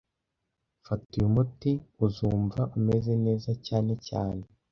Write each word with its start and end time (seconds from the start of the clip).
Fata 0.85 1.11
uyu 1.17 1.29
muti, 1.35 1.71
uzumva 2.05 2.61
umeze 2.77 3.11
neza 3.25 3.49
cyane 3.67 3.93
cyane 4.07 4.43